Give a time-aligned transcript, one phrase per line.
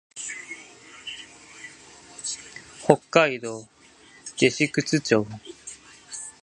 [2.83, 3.59] 北海道
[4.35, 5.27] 弟子屈町